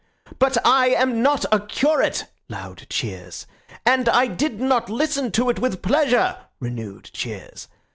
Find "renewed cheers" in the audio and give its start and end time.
6.59-7.67